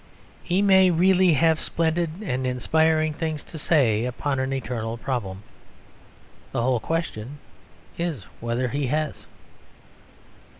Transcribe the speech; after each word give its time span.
He 0.41 0.63
may 0.63 0.89
really 0.89 1.33
have 1.33 1.61
splendid 1.61 2.23
and 2.23 2.47
inspiring 2.47 3.13
things 3.13 3.43
to 3.43 3.59
say 3.59 4.03
upon 4.05 4.39
an 4.39 4.51
eternal 4.51 4.97
problem. 4.97 5.43
The 6.53 6.63
whole 6.63 6.79
question 6.79 7.37
is 7.99 8.23
whether 8.39 8.69
he 8.69 8.87
has. 8.87 9.27